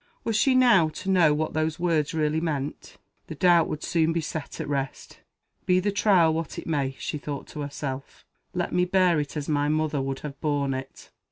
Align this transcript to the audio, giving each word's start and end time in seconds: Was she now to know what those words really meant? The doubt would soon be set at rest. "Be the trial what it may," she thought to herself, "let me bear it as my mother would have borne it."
Was 0.23 0.35
she 0.35 0.55
now 0.55 0.89
to 0.89 1.11
know 1.11 1.31
what 1.31 1.53
those 1.53 1.77
words 1.77 2.11
really 2.11 2.41
meant? 2.41 2.97
The 3.27 3.35
doubt 3.35 3.67
would 3.67 3.83
soon 3.83 4.13
be 4.13 4.19
set 4.19 4.59
at 4.59 4.67
rest. 4.67 5.19
"Be 5.67 5.79
the 5.79 5.91
trial 5.91 6.33
what 6.33 6.57
it 6.57 6.65
may," 6.65 6.95
she 6.97 7.19
thought 7.19 7.45
to 7.49 7.59
herself, 7.61 8.25
"let 8.51 8.73
me 8.73 8.83
bear 8.85 9.19
it 9.19 9.37
as 9.37 9.47
my 9.47 9.69
mother 9.69 10.01
would 10.01 10.21
have 10.21 10.41
borne 10.41 10.73
it." 10.73 11.11